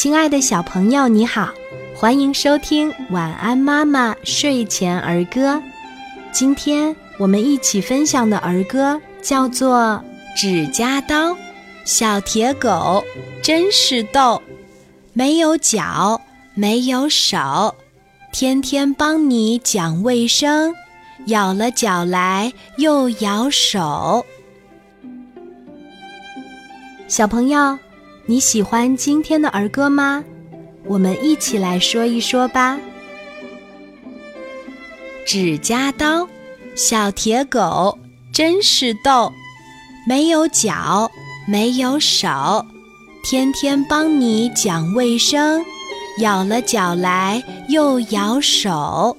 [0.00, 1.50] 亲爱的小朋友，你好，
[1.94, 5.56] 欢迎收听《晚安妈妈睡前儿歌》。
[6.32, 10.02] 今天我们一起分享的儿歌叫做
[10.40, 11.32] 《指甲刀》。
[11.84, 13.04] 小铁狗
[13.42, 14.40] 真是逗，
[15.12, 16.18] 没有脚，
[16.54, 17.74] 没有手，
[18.32, 20.74] 天天帮你讲卫生，
[21.26, 24.24] 咬了脚来又咬手。
[27.06, 27.78] 小朋友。
[28.30, 30.22] 你喜欢今天的儿歌吗？
[30.84, 32.78] 我们一起来说一说吧。
[35.26, 36.28] 指甲刀，
[36.76, 37.98] 小铁狗
[38.32, 39.32] 真是逗，
[40.06, 41.10] 没有脚，
[41.48, 42.64] 没有手，
[43.24, 45.64] 天天帮你讲卫生，
[46.20, 49.16] 咬了脚来又咬手。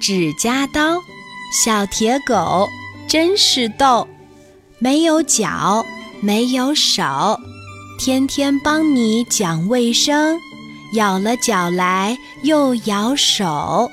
[0.00, 0.96] 指甲刀，
[1.62, 2.66] 小铁狗。
[3.10, 4.06] 真是逗，
[4.78, 5.84] 没有脚，
[6.20, 7.02] 没有手，
[7.98, 10.38] 天天帮你讲卫生，
[10.94, 13.90] 咬了脚来又咬手。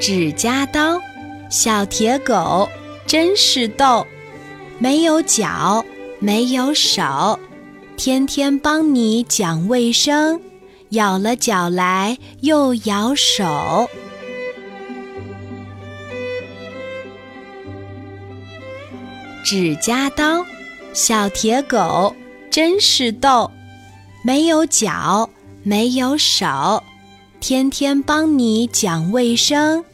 [0.00, 0.98] 指甲刀，
[1.50, 2.66] 小铁狗
[3.06, 4.06] 真是逗，
[4.78, 5.84] 没有脚，
[6.18, 7.38] 没有手，
[7.98, 10.40] 天天帮你讲卫生，
[10.92, 13.86] 咬了脚来又咬手。
[19.44, 20.42] 指甲刀，
[20.94, 22.16] 小铁狗
[22.50, 23.50] 真是逗，
[24.24, 25.28] 没有脚，
[25.62, 26.82] 没有手，
[27.40, 29.84] 天天帮你讲卫生，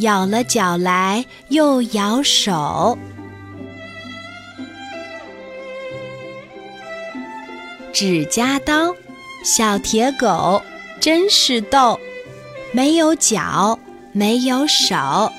[0.00, 2.98] 咬了脚来又咬手。
[7.94, 8.94] 指甲刀，
[9.42, 10.62] 小铁狗
[11.00, 11.98] 真是逗，
[12.72, 13.78] 没有脚，
[14.12, 15.32] 没有手，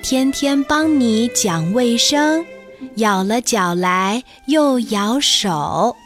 [0.00, 2.42] 天天帮你讲卫生。
[2.96, 5.96] 咬了脚来又咬手，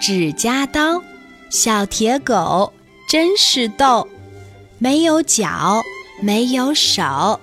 [0.00, 1.02] 指甲刀，
[1.48, 2.72] 小铁狗
[3.08, 4.08] 真是逗，
[4.78, 5.82] 没有脚，
[6.20, 7.40] 没有手，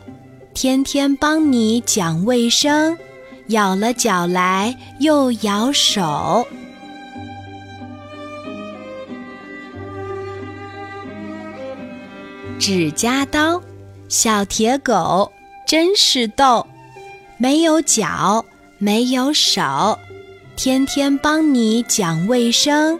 [0.54, 2.98] 天天帮你讲卫生，
[3.48, 6.46] 咬了脚来又咬手。
[12.60, 13.62] 指甲刀，
[14.10, 15.32] 小铁狗
[15.68, 16.66] 真是逗，
[17.38, 18.44] 没有脚，
[18.80, 19.98] 没有手，
[20.56, 23.00] 天天帮你讲卫生，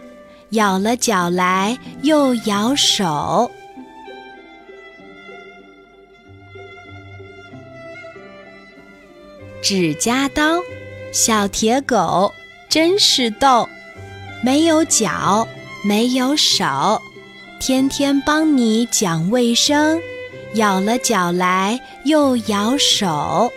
[0.50, 3.50] 咬了脚来又咬手。
[9.60, 10.60] 指甲刀，
[11.12, 12.32] 小铁狗
[12.68, 13.68] 真是逗，
[14.44, 15.46] 没有脚，
[15.84, 17.02] 没有手。
[17.58, 20.00] 天天帮你讲卫生，
[20.54, 23.52] 咬了脚来又咬手。